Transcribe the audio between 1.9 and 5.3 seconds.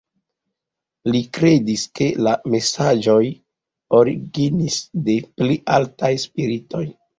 ke la mesaĝoj originis de